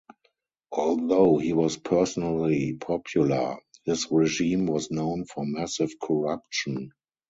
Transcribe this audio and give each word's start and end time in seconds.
Although 0.71 1.37
he 1.37 1.53
was 1.53 1.77
personally 1.77 2.73
popular, 2.73 3.57
his 3.85 4.07
regime 4.09 4.65
was 4.65 4.89
known 4.89 5.25
for 5.25 5.45
massive 5.45 5.91
corruption. 6.01 6.91